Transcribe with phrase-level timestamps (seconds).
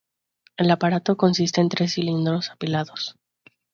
[0.57, 3.19] El aparato consiste en tres cilindros apilados.